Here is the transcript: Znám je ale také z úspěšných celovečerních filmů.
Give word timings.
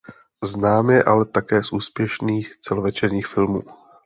Znám 0.43 0.89
je 0.89 1.03
ale 1.03 1.25
také 1.25 1.63
z 1.63 1.71
úspěšných 1.73 2.57
celovečerních 2.61 3.27
filmů. 3.27 3.63